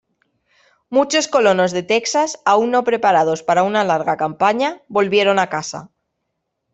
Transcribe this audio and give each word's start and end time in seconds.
Muchos 0.89 1.27
colonos 1.27 1.71
de 1.73 1.83
Texas, 1.83 2.39
aún 2.43 2.71
no 2.71 2.83
preparados 2.83 3.43
para 3.43 3.61
una 3.61 3.83
larga 3.83 4.17
campaña, 4.17 4.81
volvieron 4.87 5.37
a 5.37 5.45
casa. 5.47 5.91